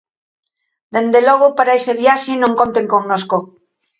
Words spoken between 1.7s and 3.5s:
esa viaxe non conten connosco.